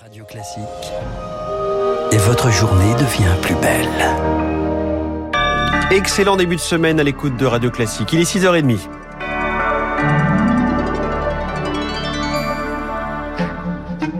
Radio 0.00 0.24
Classique. 0.24 0.62
Et 2.12 2.18
votre 2.18 2.50
journée 2.52 2.94
devient 2.94 3.34
plus 3.42 3.56
belle. 3.56 3.88
Excellent 5.90 6.36
début 6.36 6.54
de 6.54 6.60
semaine 6.60 7.00
à 7.00 7.02
l'écoute 7.02 7.36
de 7.36 7.46
Radio 7.46 7.70
Classique. 7.70 8.12
Il 8.12 8.20
est 8.20 8.32
6h30. 8.32 8.78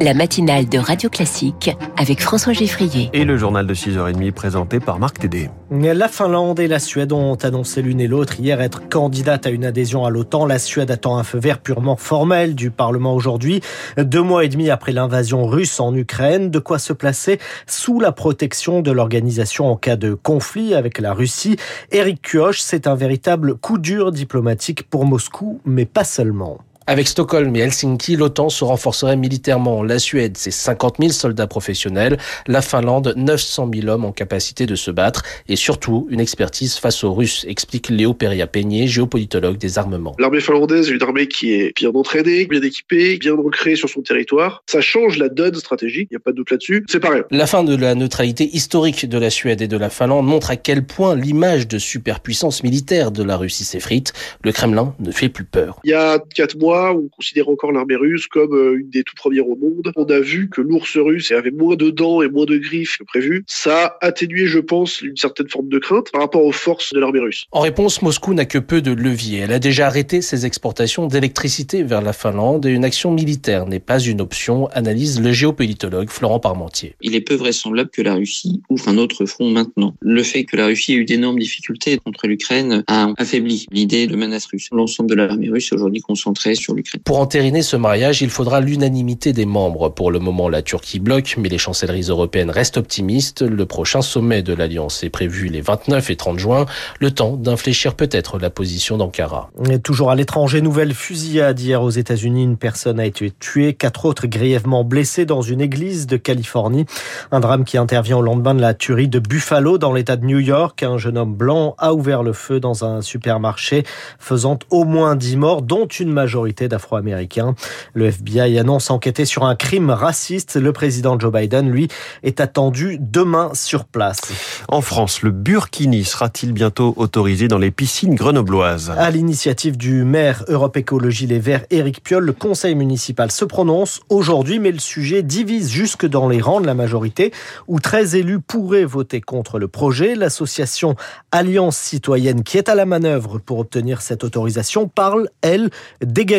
La 0.00 0.14
matinale 0.14 0.68
de 0.68 0.78
Radio 0.78 1.10
Classique 1.10 1.76
avec 1.96 2.20
François 2.20 2.52
Geffrier. 2.52 3.10
Et 3.12 3.24
le 3.24 3.36
journal 3.36 3.66
de 3.66 3.74
6h30 3.74 4.30
présenté 4.30 4.78
par 4.78 5.00
Marc 5.00 5.18
Tédé. 5.18 5.50
La 5.72 6.06
Finlande 6.06 6.60
et 6.60 6.68
la 6.68 6.78
Suède 6.78 7.10
ont 7.10 7.34
annoncé 7.34 7.82
l'une 7.82 8.00
et 8.00 8.06
l'autre 8.06 8.38
hier 8.38 8.60
être 8.60 8.88
candidates 8.88 9.46
à 9.46 9.50
une 9.50 9.64
adhésion 9.64 10.04
à 10.04 10.10
l'OTAN. 10.10 10.46
La 10.46 10.60
Suède 10.60 10.92
attend 10.92 11.18
un 11.18 11.24
feu 11.24 11.40
vert 11.40 11.58
purement 11.58 11.96
formel 11.96 12.54
du 12.54 12.70
Parlement 12.70 13.12
aujourd'hui, 13.12 13.60
deux 13.96 14.22
mois 14.22 14.44
et 14.44 14.48
demi 14.48 14.70
après 14.70 14.92
l'invasion 14.92 15.46
russe 15.46 15.80
en 15.80 15.92
Ukraine. 15.92 16.52
De 16.52 16.60
quoi 16.60 16.78
se 16.78 16.92
placer 16.92 17.40
sous 17.66 17.98
la 17.98 18.12
protection 18.12 18.82
de 18.82 18.92
l'organisation 18.92 19.66
en 19.68 19.76
cas 19.76 19.96
de 19.96 20.14
conflit 20.14 20.74
avec 20.74 21.00
la 21.00 21.12
Russie. 21.12 21.56
Eric 21.90 22.22
Kioch, 22.22 22.58
c'est 22.60 22.86
un 22.86 22.94
véritable 22.94 23.56
coup 23.56 23.78
dur 23.78 24.12
diplomatique 24.12 24.88
pour 24.88 25.06
Moscou, 25.06 25.60
mais 25.64 25.86
pas 25.86 26.04
seulement. 26.04 26.58
Avec 26.90 27.06
Stockholm 27.06 27.54
et 27.54 27.58
Helsinki, 27.58 28.16
l'OTAN 28.16 28.48
se 28.48 28.64
renforcerait 28.64 29.18
militairement. 29.18 29.82
La 29.82 29.98
Suède, 29.98 30.38
c'est 30.38 30.50
50 30.50 30.96
000 30.98 31.12
soldats 31.12 31.46
professionnels. 31.46 32.16
La 32.46 32.62
Finlande, 32.62 33.12
900 33.14 33.68
000 33.74 33.88
hommes 33.88 34.06
en 34.06 34.12
capacité 34.12 34.64
de 34.64 34.74
se 34.74 34.90
battre. 34.90 35.22
Et 35.50 35.56
surtout, 35.56 36.06
une 36.08 36.18
expertise 36.18 36.78
face 36.78 37.04
aux 37.04 37.12
Russes, 37.12 37.44
explique 37.46 37.90
Léo 37.90 38.14
Peria-Peigné, 38.14 38.86
géopolitologue 38.86 39.58
des 39.58 39.76
armements. 39.76 40.16
L'armée 40.18 40.40
finlandaise 40.40 40.88
est 40.88 40.94
une 40.94 41.02
armée 41.02 41.28
qui 41.28 41.52
est 41.52 41.76
bien 41.76 41.90
entraînée, 41.90 42.46
bien 42.46 42.62
équipée, 42.62 43.18
bien 43.18 43.34
ancrée 43.34 43.76
sur 43.76 43.90
son 43.90 44.00
territoire. 44.00 44.62
Ça 44.64 44.80
change 44.80 45.18
la 45.18 45.28
donne 45.28 45.56
stratégique, 45.56 46.08
il 46.10 46.14
n'y 46.14 46.16
a 46.16 46.20
pas 46.20 46.30
de 46.30 46.36
doute 46.36 46.52
là-dessus. 46.52 46.86
C'est 46.88 47.00
pareil. 47.00 47.20
La 47.30 47.46
fin 47.46 47.64
de 47.64 47.76
la 47.76 47.94
neutralité 47.96 48.48
historique 48.56 49.06
de 49.06 49.18
la 49.18 49.28
Suède 49.28 49.60
et 49.60 49.68
de 49.68 49.76
la 49.76 49.90
Finlande 49.90 50.24
montre 50.24 50.50
à 50.50 50.56
quel 50.56 50.86
point 50.86 51.14
l'image 51.14 51.68
de 51.68 51.76
superpuissance 51.76 52.62
militaire 52.62 53.10
de 53.10 53.22
la 53.22 53.36
Russie 53.36 53.64
s'effrite. 53.64 54.14
Le 54.42 54.52
Kremlin 54.52 54.94
ne 55.00 55.10
fait 55.10 55.28
plus 55.28 55.44
peur. 55.44 55.80
Il 55.84 55.90
y 55.90 55.92
a 55.92 56.18
quatre 56.34 56.56
mois, 56.56 56.77
on 56.92 57.08
considère 57.08 57.48
encore 57.48 57.72
l'armée 57.72 57.96
russe 57.96 58.26
comme 58.26 58.54
euh, 58.54 58.78
une 58.78 58.90
des 58.90 59.02
tout 59.02 59.14
premières 59.14 59.48
au 59.48 59.56
monde. 59.56 59.92
On 59.96 60.04
a 60.04 60.20
vu 60.20 60.48
que 60.48 60.60
l'ours 60.60 60.96
russe 60.96 61.30
avait 61.32 61.50
moins 61.50 61.76
de 61.76 61.90
dents 61.90 62.22
et 62.22 62.28
moins 62.28 62.46
de 62.46 62.56
griffes 62.56 62.98
que 62.98 63.04
prévu. 63.04 63.44
Ça 63.46 63.96
a 64.00 64.06
atténué, 64.06 64.46
je 64.46 64.58
pense, 64.58 65.00
une 65.02 65.16
certaine 65.16 65.48
forme 65.48 65.68
de 65.68 65.78
crainte 65.78 66.10
par 66.12 66.22
rapport 66.22 66.44
aux 66.44 66.52
forces 66.52 66.92
de 66.92 67.00
l'armée 67.00 67.20
russe. 67.20 67.46
En 67.52 67.60
réponse, 67.60 68.02
Moscou 68.02 68.34
n'a 68.34 68.44
que 68.44 68.58
peu 68.58 68.80
de 68.80 68.92
leviers. 68.92 69.40
Elle 69.40 69.52
a 69.52 69.58
déjà 69.58 69.86
arrêté 69.86 70.22
ses 70.22 70.46
exportations 70.46 71.06
d'électricité 71.06 71.82
vers 71.82 72.02
la 72.02 72.12
Finlande 72.12 72.66
et 72.66 72.70
une 72.70 72.84
action 72.84 73.12
militaire 73.12 73.66
n'est 73.66 73.80
pas 73.80 73.98
une 73.98 74.20
option, 74.20 74.68
analyse 74.68 75.20
le 75.20 75.32
géopolitologue 75.32 76.10
Florent 76.10 76.40
Parmentier. 76.40 76.94
Il 77.00 77.14
est 77.14 77.20
peu 77.20 77.34
vraisemblable 77.34 77.90
que 77.90 78.02
la 78.02 78.14
Russie 78.14 78.62
ouvre 78.68 78.88
un 78.88 78.98
autre 78.98 79.26
front 79.26 79.50
maintenant. 79.50 79.94
Le 80.00 80.22
fait 80.22 80.44
que 80.44 80.56
la 80.56 80.66
Russie 80.66 80.92
ait 80.92 80.96
eu 80.96 81.04
d'énormes 81.04 81.38
difficultés 81.38 81.98
contre 81.98 82.26
l'Ukraine 82.26 82.84
a 82.86 83.12
affaibli 83.16 83.66
l'idée 83.70 84.06
de 84.06 84.16
menace 84.16 84.46
russe. 84.46 84.68
L'ensemble 84.72 85.10
de 85.10 85.14
l'armée 85.14 85.48
russe 85.48 85.70
est 85.72 85.74
aujourd'hui 85.74 86.00
concentrée 86.00 86.54
sur 86.54 86.67
pour 87.04 87.18
entériner 87.18 87.62
ce 87.62 87.76
mariage, 87.76 88.22
il 88.22 88.30
faudra 88.30 88.60
l'unanimité 88.60 89.32
des 89.32 89.46
membres. 89.46 89.88
Pour 89.88 90.10
le 90.10 90.18
moment, 90.18 90.48
la 90.48 90.62
Turquie 90.62 90.98
bloque, 90.98 91.36
mais 91.38 91.48
les 91.48 91.58
chancelleries 91.58 92.08
européennes 92.08 92.50
restent 92.50 92.76
optimistes. 92.76 93.42
Le 93.42 93.66
prochain 93.66 94.02
sommet 94.02 94.42
de 94.42 94.52
l'Alliance 94.52 95.02
est 95.02 95.10
prévu 95.10 95.48
les 95.48 95.60
29 95.60 96.10
et 96.10 96.16
30 96.16 96.38
juin, 96.38 96.66
le 97.00 97.10
temps 97.10 97.36
d'infléchir 97.36 97.94
peut-être 97.94 98.38
la 98.38 98.50
position 98.50 98.96
d'Ankara. 98.96 99.50
Toujours 99.82 100.10
à 100.10 100.14
l'étranger, 100.14 100.60
nouvelle 100.60 100.94
fusillade 100.94 101.58
hier 101.58 101.82
aux 101.82 101.90
États-Unis. 101.90 102.44
Une 102.44 102.56
personne 102.56 103.00
a 103.00 103.06
été 103.06 103.30
tuée, 103.30 103.74
quatre 103.74 104.04
autres 104.04 104.26
grièvement 104.26 104.84
blessés 104.84 105.24
dans 105.24 105.42
une 105.42 105.60
église 105.60 106.06
de 106.06 106.16
Californie. 106.16 106.86
Un 107.30 107.40
drame 107.40 107.64
qui 107.64 107.78
intervient 107.78 108.18
au 108.18 108.22
lendemain 108.22 108.54
de 108.54 108.60
la 108.60 108.74
tuerie 108.74 109.08
de 109.08 109.18
Buffalo 109.18 109.78
dans 109.78 109.92
l'État 109.92 110.16
de 110.16 110.24
New 110.24 110.38
York. 110.38 110.82
Un 110.82 110.98
jeune 110.98 111.18
homme 111.18 111.34
blanc 111.34 111.74
a 111.78 111.94
ouvert 111.94 112.22
le 112.22 112.32
feu 112.32 112.60
dans 112.60 112.84
un 112.84 113.00
supermarché, 113.00 113.84
faisant 114.18 114.58
au 114.70 114.84
moins 114.84 115.16
10 115.16 115.36
morts, 115.36 115.62
dont 115.62 115.86
une 115.86 116.12
majorité 116.12 116.57
d'Afro-Américains. 116.66 117.54
Le 117.94 118.06
FBI 118.06 118.58
annonce 118.58 118.90
enquêter 118.90 119.24
sur 119.26 119.44
un 119.44 119.54
crime 119.54 119.90
raciste. 119.90 120.56
Le 120.56 120.72
président 120.72 121.16
Joe 121.18 121.32
Biden, 121.32 121.70
lui, 121.70 121.88
est 122.24 122.40
attendu 122.40 122.96
demain 123.00 123.50
sur 123.54 123.84
place. 123.84 124.20
En 124.68 124.80
France, 124.80 125.22
le 125.22 125.30
burkini 125.30 126.04
sera-t-il 126.04 126.52
bientôt 126.52 126.94
autorisé 126.96 127.46
dans 127.48 127.58
les 127.58 127.70
piscines 127.70 128.14
grenobloises? 128.14 128.90
À 128.96 129.10
l'initiative 129.10 129.76
du 129.76 130.04
maire 130.04 130.44
Europe 130.48 130.76
Écologie 130.76 131.26
Les 131.26 131.38
Verts, 131.38 131.66
Éric 131.70 132.02
Piolle, 132.02 132.24
le 132.24 132.32
conseil 132.32 132.74
municipal 132.74 133.30
se 133.30 133.44
prononce 133.44 134.00
aujourd'hui, 134.08 134.58
mais 134.58 134.72
le 134.72 134.78
sujet 134.78 135.22
divise 135.22 135.70
jusque 135.70 136.06
dans 136.06 136.28
les 136.28 136.40
rangs 136.40 136.62
de 136.62 136.66
la 136.66 136.74
majorité, 136.74 137.32
où 137.66 137.80
13 137.80 138.14
élus 138.14 138.40
pourraient 138.40 138.86
voter 138.86 139.20
contre 139.20 139.58
le 139.58 139.68
projet. 139.68 140.14
L'association 140.14 140.96
Alliance 141.32 141.76
citoyenne, 141.76 142.42
qui 142.42 142.56
est 142.56 142.70
à 142.70 142.74
la 142.74 142.86
manœuvre 142.86 143.38
pour 143.38 143.58
obtenir 143.58 144.00
cette 144.00 144.24
autorisation, 144.24 144.88
parle, 144.88 145.28
elle, 145.42 145.70
d'égalité 146.00 146.37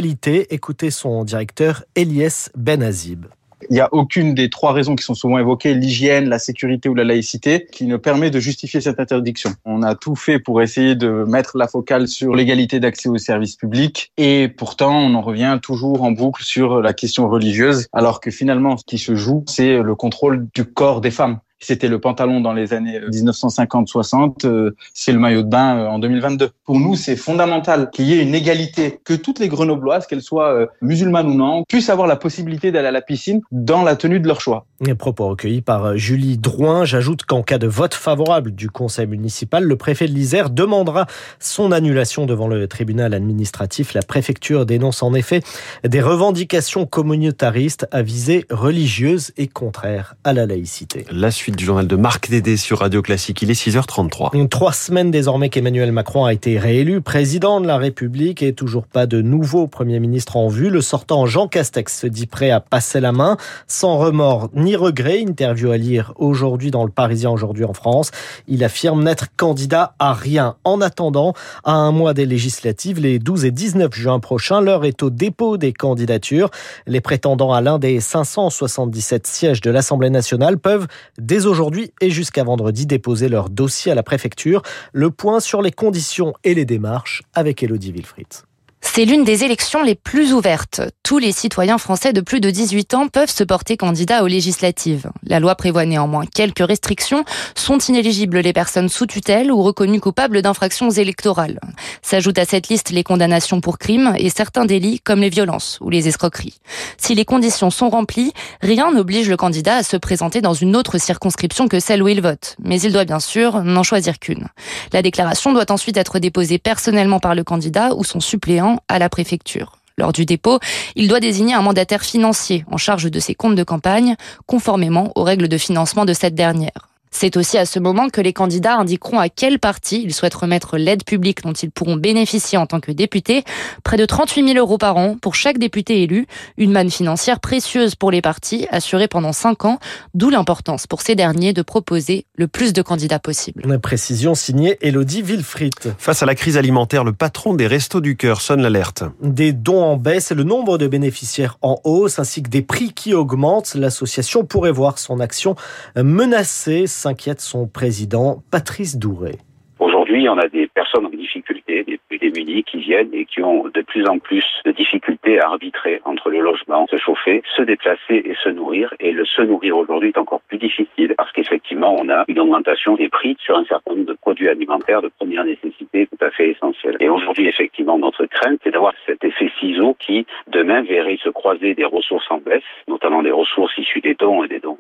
Écoutez 0.50 0.92
son 0.92 1.26
directeur 1.26 1.84
Elias 1.94 2.50
Benazib. 2.56 3.26
Il 3.70 3.74
n'y 3.74 3.82
a 3.82 3.90
aucune 3.92 4.34
des 4.34 4.50
trois 4.50 4.72
raisons 4.72 4.96
qui 4.96 5.04
sont 5.04 5.14
souvent 5.14 5.38
évoquées, 5.38 5.74
l'hygiène, 5.74 6.30
la 6.30 6.40
sécurité 6.40 6.88
ou 6.88 6.96
la 6.96 7.04
laïcité, 7.04 7.68
qui 7.70 7.84
ne 7.84 7.98
permet 7.98 8.30
de 8.30 8.40
justifier 8.40 8.80
cette 8.80 9.02
interdiction. 9.02 9.52
On 9.66 9.84
a 9.84 9.96
tout 9.96 10.16
fait 10.16 10.40
pour 10.40 10.62
essayer 10.62 10.96
de 10.96 11.26
mettre 11.28 11.58
la 11.58 11.68
focale 11.68 12.08
sur 12.08 12.34
l'égalité 12.34 12.80
d'accès 12.80 13.10
aux 13.10 13.18
services 13.18 13.58
publics 13.58 14.14
et 14.16 14.48
pourtant 14.48 14.98
on 14.98 15.14
en 15.16 15.22
revient 15.22 15.60
toujours 15.62 16.04
en 16.04 16.12
boucle 16.12 16.44
sur 16.46 16.82
la 16.82 16.94
question 16.94 17.28
religieuse, 17.28 17.88
alors 17.92 18.22
que 18.22 18.32
finalement 18.32 18.78
ce 18.78 18.86
qui 18.86 19.00
se 19.00 19.16
joue, 19.16 19.44
c'est 19.50 19.84
le 19.84 19.96
contrôle 19.96 20.48
du 20.56 20.64
corps 20.64 21.02
des 21.02 21.12
femmes. 21.12 21.40
C'était 21.62 21.90
le 21.90 22.00
pantalon 22.00 22.40
dans 22.40 22.54
les 22.54 22.74
années 22.74 23.00
1950-60, 23.00 24.46
euh, 24.46 24.76
c'est 24.94 25.12
le 25.12 25.20
maillot 25.20 25.44
de 25.44 25.50
bain 25.50 25.78
euh, 25.78 25.88
en 25.88 26.00
2022. 26.00 26.52
Pour 26.64 26.80
nous, 26.80 26.96
c'est 26.96 27.18
fondamental 27.18 27.90
qu'il 27.92 28.06
y 28.06 28.14
ait 28.14 28.22
une 28.22 28.34
égalité, 28.34 29.00
que 29.04 29.14
toutes 29.14 29.40
les 29.40 29.50
grenobloises, 29.50 30.08
qu'elles 30.08 30.22
soient 30.22 30.54
euh, 30.54 30.68
musulmanes 30.82 31.28
ou 31.28 31.34
non, 31.34 31.64
puissent 31.68 31.90
avoir 31.90 32.08
la 32.08 32.16
possibilité 32.16 32.72
d'aller 32.72 32.88
à 32.88 32.92
la 32.92 33.02
piscine 33.02 33.42
dans 33.52 33.84
la 33.84 33.98
tenue 33.98 34.22
de 34.22 34.28
leur 34.28 34.40
choix. 34.40 34.66
Les 34.80 34.96
propos 34.96 35.28
recueillis 35.28 35.62
par 35.62 35.98
Julie 35.98 36.38
Drouin. 36.38 36.86
J'ajoute 36.86 37.24
qu'en 37.26 37.44
cas 37.44 37.58
de 37.58 37.68
vote 37.68 37.94
favorable 37.94 38.52
du 38.52 38.70
conseil 38.70 39.08
municipal, 39.08 39.66
le 39.66 39.76
préfet 39.76 40.08
de 40.08 40.14
l'Isère 40.14 40.50
demandera 40.50 41.08
son 41.40 41.74
annulation 41.74 42.26
devant 42.26 42.48
le 42.48 42.70
tribunal 42.70 43.14
administratif. 43.14 43.94
La 43.94 44.02
préfecture 44.02 44.66
dénonce 44.66 45.04
en 45.04 45.14
effet 45.14 45.42
des 45.84 46.02
revendications 46.02 46.86
communautaristes 46.86 47.88
à 47.92 48.02
visée 48.02 48.46
religieuse 48.50 49.34
et 49.36 49.48
contraire 49.48 50.16
à 50.24 50.32
la 50.32 50.46
laïcité. 50.46 51.06
La 51.12 51.32
suite 51.32 51.49
du 51.56 51.66
journal 51.66 51.88
de 51.88 51.96
Marc 51.96 52.30
Dédé 52.30 52.58
sur 52.58 52.80
Radio 52.80 53.02
Classique. 53.02 53.42
Il 53.42 53.50
est 53.52 53.54
6h33. 53.54 54.48
Trois 54.50 54.74
semaines 54.74 55.12
désormais 55.12 55.50
qu'Emmanuel 55.50 55.92
Macron 55.92 56.26
a 56.26 56.34
été 56.34 56.58
réélu 56.58 57.02
président 57.02 57.62
de 57.62 57.68
la 57.68 57.78
République 57.78 58.44
et 58.44 58.54
toujours 58.54 58.86
pas 58.86 59.06
de 59.06 59.22
nouveau 59.22 59.68
Premier 59.68 60.00
ministre 60.00 60.38
en 60.38 60.48
vue. 60.48 60.70
Le 60.70 60.82
sortant 60.82 61.26
Jean 61.26 61.48
Castex 61.48 62.00
se 62.00 62.08
dit 62.08 62.26
prêt 62.26 62.52
à 62.52 62.60
passer 62.60 63.00
la 63.00 63.12
main, 63.12 63.38
sans 63.68 63.98
remords 63.98 64.50
ni 64.54 64.76
regret. 64.76 65.20
Interview 65.20 65.72
à 65.72 65.78
lire 65.78 66.14
aujourd'hui 66.18 66.72
dans 66.72 66.84
le 66.84 66.92
Parisien 66.92 67.30
aujourd'hui 67.30 67.66
en 67.66 67.74
France. 67.74 68.12
Il 68.48 68.64
affirme 68.64 69.04
n'être 69.04 69.28
candidat 69.36 69.96
à 70.00 70.14
rien. 70.14 70.56
En 70.64 70.82
attendant, 70.82 71.34
à 71.64 71.74
un 71.74 71.92
mois 71.92 72.14
des 72.14 72.26
législatives, 72.26 73.00
les 73.00 73.20
12 73.20 73.46
et 73.46 73.52
19 73.52 73.94
juin 73.94 74.20
prochains, 74.20 74.62
l'heure 74.62 74.86
est 74.86 75.04
au 75.04 75.10
dépôt 75.10 75.58
des 75.58 75.74
candidatures. 75.74 76.50
Les 76.88 77.02
prétendants 77.02 77.54
à 77.54 77.62
l'un 77.62 77.80
des 77.80 78.00
577 78.00 79.28
sièges 79.28 79.62
de 79.62 79.72
l'Assemblée 79.72 80.10
nationale 80.10 80.58
peuvent 80.58 80.88
dès 81.18 81.39
aujourd'hui 81.46 81.92
et 82.02 82.10
jusqu'à 82.10 82.44
vendredi 82.44 82.86
déposer 82.86 83.30
leur 83.30 83.50
dossier 83.50 83.92
à 83.92 83.96
la 83.96 84.04
préfecture. 84.04 84.62
Le 84.94 85.12
point 85.12 85.40
sur 85.40 85.62
les 85.62 85.72
conditions 85.72 86.34
et 86.44 86.54
les 86.54 86.66
démarches 86.66 87.24
avec 87.34 87.64
Elodie 87.64 87.92
Wilfried. 87.92 88.49
C'est 88.82 89.04
l'une 89.04 89.24
des 89.24 89.44
élections 89.44 89.84
les 89.84 89.96
plus 89.96 90.34
ouvertes. 90.34 90.82
Tous 91.04 91.18
les 91.18 91.32
citoyens 91.32 91.78
français 91.78 92.14
de 92.14 92.22
plus 92.22 92.40
de 92.40 92.50
18 92.50 92.94
ans 92.94 93.08
peuvent 93.08 93.30
se 93.30 93.44
porter 93.44 93.78
candidat 93.78 94.24
aux 94.24 94.28
législatives. 94.28 95.10
La 95.24 95.40
loi 95.40 95.56
prévoit 95.56 95.86
néanmoins 95.86 96.26
quelques 96.26 96.66
restrictions. 96.66 97.26
Sont 97.56 97.78
inéligibles 97.78 98.40
les 98.40 98.54
personnes 98.54 98.90
sous 98.90 99.06
tutelle 99.06 99.52
ou 99.52 99.62
reconnues 99.62 100.00
coupables 100.00 100.42
d'infractions 100.42 100.90
électorales. 100.90 101.60
S'ajoutent 102.02 102.40
à 102.40 102.46
cette 102.46 102.70
liste 102.70 102.90
les 102.92 103.04
condamnations 103.04 103.60
pour 103.60 103.80
crimes 103.80 104.14
et 104.18 104.30
certains 104.30 104.66
délits 104.66 105.02
comme 105.02 105.22
les 105.22 105.30
violences 105.30 105.78
ou 105.82 105.90
les 105.90 106.08
escroqueries. 106.08 106.60
Si 106.98 107.16
les 107.16 107.26
conditions 107.26 107.72
sont 107.72 107.90
remplies, 107.90 108.34
rien 108.62 108.92
n'oblige 108.92 109.30
le 109.30 109.38
candidat 109.38 109.76
à 109.76 109.84
se 109.84 109.98
présenter 109.98 110.42
dans 110.42 110.54
une 110.54 110.76
autre 110.76 110.98
circonscription 110.98 111.68
que 111.68 111.80
celle 111.80 112.02
où 112.02 112.08
il 112.08 112.22
vote. 112.22 112.56
Mais 112.64 112.80
il 112.82 112.94
doit 112.94 113.06
bien 113.06 113.20
sûr 113.20 113.62
n'en 113.64 113.84
choisir 113.84 114.20
qu'une. 114.20 114.48
La 114.94 115.02
déclaration 115.02 115.52
doit 115.54 115.72
ensuite 115.72 115.98
être 115.98 116.20
déposée 116.20 116.60
personnellement 116.60 117.20
par 117.20 117.36
le 117.36 117.44
candidat 117.44 117.94
ou 117.96 118.04
son 118.04 118.20
suppléant 118.20 118.69
à 118.88 119.00
la 119.00 119.10
préfecture. 119.10 119.78
Lors 119.98 120.14
du 120.14 120.26
dépôt, 120.26 120.60
il 120.96 121.08
doit 121.08 121.20
désigner 121.20 121.54
un 121.54 121.62
mandataire 121.62 122.04
financier 122.04 122.66
en 122.72 122.78
charge 122.78 123.12
de 123.12 123.20
ses 123.20 123.36
comptes 123.36 123.56
de 123.56 123.64
campagne, 123.64 124.16
conformément 124.46 125.12
aux 125.16 125.24
règles 125.24 125.50
de 125.50 125.58
financement 125.58 126.06
de 126.06 126.14
cette 126.14 126.36
dernière. 126.36 126.89
C'est 127.12 127.38
aussi 127.38 127.58
à 127.58 127.66
ce 127.66 127.80
moment 127.80 128.10
que 128.10 128.22
les 128.22 128.34
candidats 128.34 128.78
indiqueront 128.78 129.20
à 129.20 129.30
quel 129.30 129.60
parti 129.60 130.02
ils 130.04 130.14
souhaitent 130.14 130.36
remettre 130.36 130.78
l'aide 130.78 131.04
publique 131.04 131.44
dont 131.44 131.54
ils 131.54 131.72
pourront 131.72 131.96
bénéficier 131.96 132.58
en 132.58 132.66
tant 132.66 132.80
que 132.80 132.92
députés. 132.92 133.44
Près 133.84 133.98
de 133.98 134.06
38 134.06 134.54
000 134.54 134.58
euros 134.60 134.78
par 134.78 134.98
an 134.98 135.16
pour 135.20 135.36
chaque 135.36 135.58
député 135.58 136.04
élu. 136.04 136.28
Une 136.58 136.72
manne 136.72 136.90
financière 136.90 137.40
précieuse 137.40 137.96
pour 137.96 138.12
les 138.12 138.22
partis, 138.22 138.68
assurée 138.72 139.08
pendant 139.08 139.34
5 139.34 139.66
ans, 139.66 139.80
d'où 140.14 140.30
l'importance 140.30 140.88
pour 140.88 141.02
ces 141.02 141.16
derniers 141.16 141.54
de 141.54 141.62
proposer 141.62 142.26
le 142.36 142.48
plus 142.48 142.74
de 142.74 142.82
candidats 142.82 143.20
possible. 143.20 143.64
Une 143.66 143.80
précision 143.80 144.36
signée 144.36 144.78
Elodie 144.82 145.22
Wilfried. 145.22 145.74
Face 145.98 146.24
à 146.24 146.26
la 146.26 146.36
crise 146.36 146.58
alimentaire, 146.58 147.04
le 147.04 147.14
patron 147.14 147.54
des 147.54 147.68
Restos 147.68 148.02
du 148.02 148.18
Cœur 148.18 148.42
sonne 148.42 148.62
l'alerte. 148.62 149.04
Des 149.22 149.52
dons 149.52 149.84
en 149.84 149.98
baisse 149.98 150.32
et 150.32 150.36
le 150.36 150.44
nombre 150.44 150.78
de 150.78 150.88
bénéficiaires 150.88 151.58
en 151.62 151.80
hausse, 151.84 152.20
ainsi 152.20 152.44
que 152.44 152.50
des 152.50 152.62
prix 152.62 152.94
qui 152.94 153.14
augmentent. 153.14 153.76
L'association 153.76 154.46
pourrait 154.46 154.72
voir 154.72 155.00
son 155.00 155.20
action 155.20 155.56
menacée, 155.96 156.86
s'inquiète 157.00 157.40
son 157.40 157.68
président 157.68 158.44
Patrice 158.52 158.98
Douré. 158.98 159.38
Aujourd'hui, 159.80 160.28
on 160.28 160.38
a 160.38 160.50
des 160.50 160.68
personnes 160.68 161.06
en 161.06 161.10
difficulté, 161.10 161.86
des 161.86 161.98
plus 162.10 162.18
démunis 162.18 162.64
qui 162.64 162.80
viennent 162.80 163.14
et 163.14 163.24
qui 163.24 163.42
ont 163.42 163.64
de 163.74 163.82
plus 163.82 164.06
en 164.06 164.20
plus 164.20 164.44
de 164.66 164.72
difficultés 164.72 165.40
à 165.40 165.48
arbitrer 165.48 166.02
entre 166.04 166.30
le 166.30 166.42
logement, 166.42 166.86
se 166.88 166.98
chauffer, 166.98 167.42
se 167.56 167.62
déplacer 167.62 168.22
et 168.26 168.36
se 168.44 168.50
nourrir. 168.50 168.94
Et 169.00 169.14
le 169.14 169.24
se 169.24 169.42
nourrir 169.42 169.78
aujourd'hui 169.78 170.10
est 170.10 170.18
encore 170.18 170.42
plus 170.42 170.58
difficile 170.58 171.14
parce 171.16 171.32
qu'effectivement, 171.32 171.79
on 171.88 172.10
a 172.10 172.26
une 172.28 172.40
augmentation 172.40 172.96
des 172.96 173.10
prix 173.10 173.38
sur 173.40 173.58
un 173.58 173.66
certain 173.66 173.94
nombre 173.94 174.06
de 174.06 174.14
produits 174.14 174.50
alimentaires 174.50 175.02
de 175.02 175.12
première 175.18 175.46
nécessité 175.46 176.08
tout 176.08 176.26
à 176.26 176.32
fait 176.32 176.52
essentiels. 176.52 176.98
Et 177.00 177.10
aujourd'hui, 177.10 177.48
effectivement, 177.48 177.98
notre 177.98 178.26
crainte, 178.26 178.60
c'est 178.64 178.72
d'avoir 178.72 178.94
cet 179.06 179.24
effet 179.24 179.52
ciseau 179.60 179.96
qui, 180.00 180.26
demain, 180.48 180.82
verrait 180.82 181.18
se 181.24 181.30
croiser 181.30 181.74
des 181.76 181.86
ressources 181.86 182.30
en 182.30 182.38
baisse, 182.38 182.64
notamment 182.88 183.24
des 183.24 183.32
ressources 183.32 183.78
issues 183.78 184.02
des 184.02 184.16
dons 184.16 184.44
et 184.44 184.48
des 184.48 184.60
dons 184.60 184.78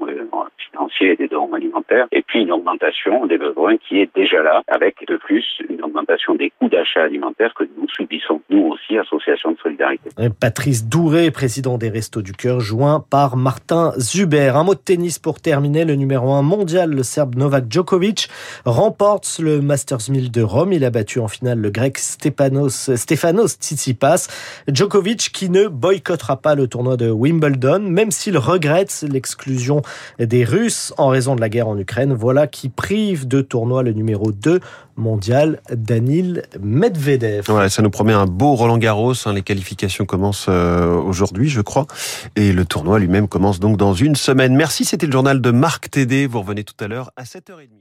financiers 0.72 1.12
et 1.12 1.16
des 1.16 1.28
dons 1.28 1.51
alimentaires, 1.54 2.07
et 2.12 2.22
puis 2.22 2.42
une 2.42 2.51
augmentation 2.51 3.25
des 3.25 3.38
besoins 3.38 3.78
qui 3.78 4.00
est 4.00 4.10
déjà 4.16 4.42
là, 4.42 4.62
avec 4.68 4.95
de 5.07 5.18
plus 5.18 5.45
une 5.69 5.81
augmentation 5.84 6.36
des 6.36 6.52
coûts 6.60 6.69
d'achat 6.69 7.04
alimentaires 7.04 7.54
que 7.54 7.63
nous 7.78 7.88
subissons, 7.90 8.42
nous 8.50 8.68
aussi, 8.68 8.98
Association 8.98 9.52
de 9.52 9.57
solidarité. 9.57 10.10
Patrice 10.40 10.88
Douré, 10.88 11.31
président 11.31 11.78
des 11.78 11.90
Restos 11.90 12.22
du 12.22 12.34
Cœur, 12.34 12.60
joint 12.60 13.04
par 13.10 13.38
Martin 13.38 13.92
Zuber. 13.98 14.52
Un 14.56 14.63
mot 14.63 14.74
de 14.74 14.80
tennis 14.80 15.19
pour 15.19 15.40
terminer. 15.40 15.86
Le 15.86 15.95
numéro 15.95 16.31
1 16.31 16.42
mondial, 16.42 16.89
le 16.94 17.04
Serbe 17.04 17.36
Novak 17.36 17.66
Djokovic, 17.70 18.30
remporte 18.66 19.40
le 19.40 19.62
Masters 19.62 20.10
1000 20.10 20.32
de 20.32 20.42
Rome. 20.42 20.74
Il 20.74 20.86
a 20.86 20.90
battu 20.90 21.20
en 21.20 21.28
finale 21.28 21.60
le 21.60 21.70
Grec 21.70 21.98
Stefanos 21.98 22.90
Tsitsipas. 22.96 24.28
Djokovic 24.68 25.32
qui 25.34 25.50
ne 25.50 25.68
boycottera 25.68 26.38
pas 26.38 26.56
le 26.56 26.68
tournoi 26.68 26.98
de 26.98 27.10
Wimbledon, 27.10 27.80
même 27.80 28.12
s'il 28.12 28.38
regrette 28.38 29.06
l'exclusion 29.10 29.82
des 30.20 30.44
Russes 30.44 30.94
en 30.98 31.08
raison 31.08 31.36
de 31.36 31.42
la 31.42 31.50
guerre 31.50 31.68
en 31.68 31.78
Ukraine. 31.78 32.14
Voilà 32.14 32.48
qui 32.48 32.70
prive 32.70 33.28
de 33.28 33.42
tournoi 33.42 33.84
le 33.84 33.94
numéro 33.94 34.32
2 34.32 34.60
mondial, 35.00 35.62
Danil 35.72 36.44
Medvedev. 36.62 37.46
Ça 37.69 37.81
nous 37.81 37.90
promet 37.90 38.13
un 38.13 38.25
beau 38.25 38.56
Roland 38.56 38.78
Garros. 38.78 39.13
Hein. 39.25 39.34
Les 39.34 39.42
qualifications 39.42 40.06
commencent 40.06 40.48
euh, 40.50 40.96
aujourd'hui, 40.96 41.50
je 41.50 41.62
crois. 41.62 41.88
Et 42.36 42.51
le 42.51 42.66
tournoi 42.66 43.00
lui-même 43.00 43.28
commence 43.28 43.60
donc 43.60 43.78
dans 43.78 43.94
une 43.94 44.16
semaine. 44.16 44.56
Merci, 44.56 44.86
c'était 44.86 45.06
le 45.06 45.12
journal 45.12 45.42
de 45.42 45.51
Marc 45.51 45.90
Tédé. 45.90 46.28
Vous 46.28 46.42
revenez 46.42 46.63
tout 46.63 46.84
à 46.84 46.88
l'heure 46.88 47.12
à 47.16 47.24
7h30. 47.24 47.80